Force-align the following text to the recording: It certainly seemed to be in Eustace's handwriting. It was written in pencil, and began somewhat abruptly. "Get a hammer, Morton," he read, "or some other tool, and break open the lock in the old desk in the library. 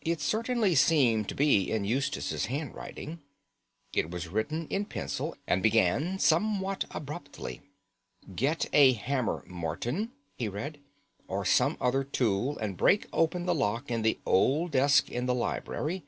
It 0.00 0.20
certainly 0.20 0.74
seemed 0.74 1.28
to 1.28 1.34
be 1.36 1.70
in 1.70 1.84
Eustace's 1.84 2.46
handwriting. 2.46 3.20
It 3.92 4.10
was 4.10 4.26
written 4.26 4.66
in 4.66 4.84
pencil, 4.84 5.36
and 5.46 5.62
began 5.62 6.18
somewhat 6.18 6.86
abruptly. 6.90 7.60
"Get 8.34 8.66
a 8.72 8.94
hammer, 8.94 9.44
Morton," 9.46 10.10
he 10.34 10.48
read, 10.48 10.80
"or 11.28 11.44
some 11.44 11.76
other 11.80 12.02
tool, 12.02 12.58
and 12.58 12.76
break 12.76 13.06
open 13.12 13.46
the 13.46 13.54
lock 13.54 13.92
in 13.92 14.02
the 14.02 14.18
old 14.26 14.72
desk 14.72 15.08
in 15.08 15.26
the 15.26 15.34
library. 15.36 16.02